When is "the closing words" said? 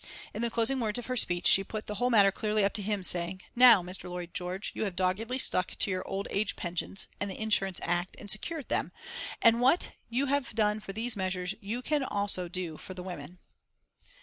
0.41-0.97